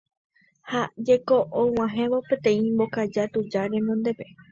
[0.69, 4.25] Ha jeko og̃uahẽvo peteĩ mbokaja tuja renondépe.